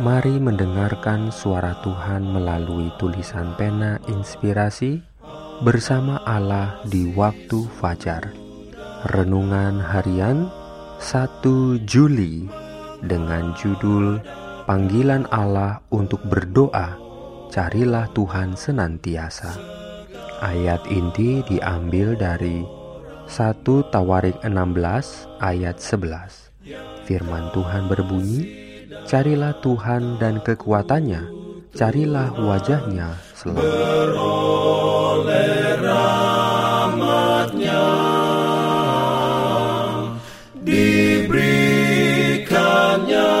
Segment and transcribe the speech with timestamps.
[0.00, 5.04] Mari mendengarkan suara Tuhan melalui tulisan pena inspirasi
[5.60, 8.32] bersama Allah di waktu fajar.
[9.12, 10.48] Renungan harian
[10.96, 12.48] 1 Juli
[13.04, 14.16] dengan judul
[14.64, 16.96] Panggilan Allah untuk berdoa,
[17.52, 19.52] carilah Tuhan senantiasa.
[20.40, 22.64] Ayat inti diambil dari
[23.28, 26.48] 1 Tawarik 16 ayat 11.
[27.04, 28.71] Firman Tuhan berbunyi,
[29.08, 31.20] Carilah Tuhan dan kekuatannya,
[31.76, 33.60] carilah wajahnya selalu.
[33.60, 37.84] Beroleh rahmatnya,
[40.64, 43.32] diberikannya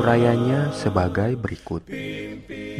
[0.00, 1.82] Urayanya sebagai berikut.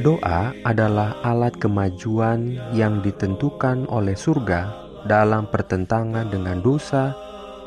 [0.03, 4.67] Doa adalah alat kemajuan yang ditentukan oleh surga
[5.07, 7.15] dalam pertentangan dengan dosa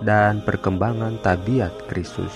[0.04, 2.36] dan perkembangan tabiat Kristus.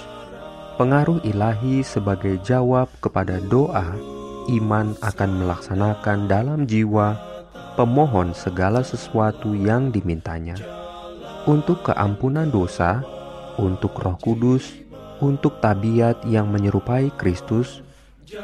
[0.80, 3.92] Pengaruh ilahi sebagai jawab kepada doa,
[4.56, 7.20] iman akan melaksanakan dalam jiwa
[7.76, 10.56] pemohon segala sesuatu yang dimintanya.
[11.44, 13.04] Untuk keampunan dosa,
[13.60, 14.72] untuk Roh Kudus,
[15.20, 17.84] untuk tabiat yang menyerupai Kristus,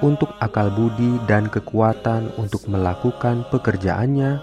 [0.04, 4.40] untuk akal budi dan kekuatan untuk melakukan pekerjaannya,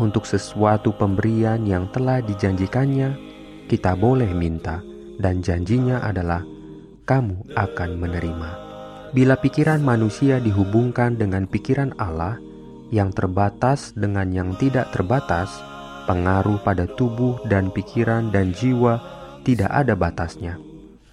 [0.00, 3.14] untuk sesuatu pemberian yang telah dijanjikannya,
[3.70, 4.82] kita boleh minta,
[5.20, 6.42] dan janjinya adalah
[7.06, 8.50] kamu akan menerima.
[9.12, 12.40] Bila pikiran manusia dihubungkan dengan pikiran Allah
[12.88, 15.52] yang terbatas dengan yang tidak terbatas,
[16.08, 18.98] pengaruh pada tubuh dan pikiran dan jiwa
[19.44, 20.71] tidak ada batasnya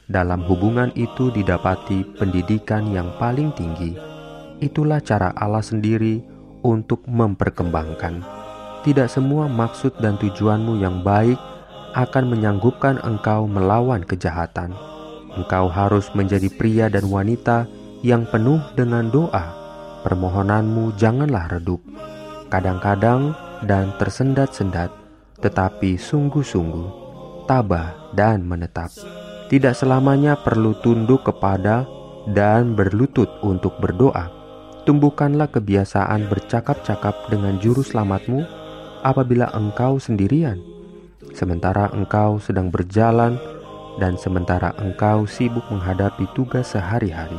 [0.10, 3.94] dalam hubungan itu didapati pendidikan yang paling tinggi.
[4.58, 6.20] Itulah cara Allah sendiri
[6.66, 8.26] untuk memperkembangkan.
[8.84, 11.38] Tidak semua maksud dan tujuanmu yang baik
[11.94, 14.74] akan menyanggupkan engkau melawan kejahatan.
[15.38, 17.70] Engkau harus menjadi pria dan wanita
[18.02, 19.56] yang penuh dengan doa.
[20.02, 21.86] Permohonanmu janganlah redup.
[22.50, 24.90] Kadang-kadang dan tersendat-sendat,
[25.38, 26.88] tetapi sungguh-sungguh,
[27.46, 28.90] tabah dan menetap
[29.50, 31.90] tidak selamanya perlu tunduk kepada
[32.30, 34.30] dan berlutut untuk berdoa.
[34.86, 38.46] Tumbuhkanlah kebiasaan bercakap-cakap dengan juru selamatmu
[39.02, 40.62] apabila engkau sendirian,
[41.34, 43.42] sementara engkau sedang berjalan
[43.98, 47.38] dan sementara engkau sibuk menghadapi tugas sehari-hari.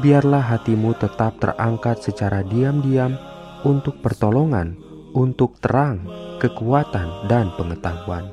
[0.00, 3.16] Biarlah hatimu tetap terangkat secara diam-diam
[3.64, 4.76] untuk pertolongan,
[5.12, 6.04] untuk terang,
[6.40, 8.32] kekuatan, dan pengetahuan.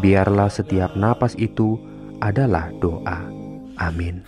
[0.00, 1.76] Biarlah setiap napas itu
[2.24, 3.28] adalah doa.
[3.76, 4.24] Amin.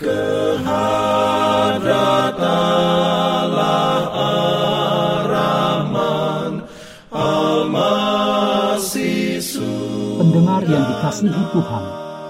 [10.17, 11.85] Pendengar yang dikasihi Tuhan,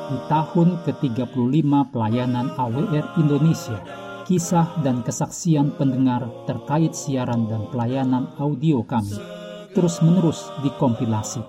[0.06, 3.83] di tahun ke-35 pelayanan AWR Indonesia,
[4.22, 9.19] kisah dan kesaksian pendengar terkait siaran dan pelayanan audio kami
[9.75, 11.43] terus-menerus dikompilasi.